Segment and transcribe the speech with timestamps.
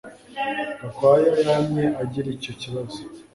[0.79, 2.99] Gakwaya yamye agira icyo kibazo